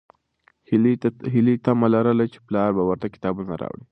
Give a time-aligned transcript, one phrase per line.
[1.33, 3.85] هیلې تمه لرله چې پلار به ورته کتابونه راوړي.